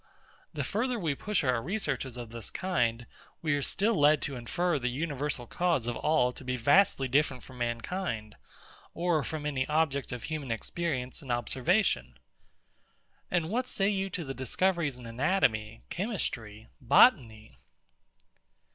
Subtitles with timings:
[0.51, 3.05] The further we push our researches of this kind,
[3.43, 7.43] we are still led to infer the universal cause of all to be vastly different
[7.43, 8.35] from mankind,
[8.95, 12.17] or from any object of human experience and observation.
[13.29, 17.59] And what say you to the discoveries in anatomy, chemistry, botany?...